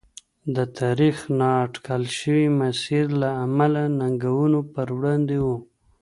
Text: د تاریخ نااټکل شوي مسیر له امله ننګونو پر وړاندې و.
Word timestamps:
د 0.55 0.57
تاریخ 0.79 1.17
نااټکل 1.39 2.03
شوي 2.17 2.47
مسیر 2.59 3.05
له 3.21 3.29
امله 3.45 3.81
ننګونو 3.99 4.59
پر 4.73 4.87
وړاندې 4.97 5.37
و. 5.45 5.47